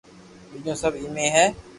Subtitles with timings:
[0.51, 1.45] ٻيجو سب ايمي ھي